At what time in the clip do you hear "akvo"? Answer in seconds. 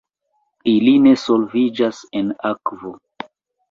2.55-2.99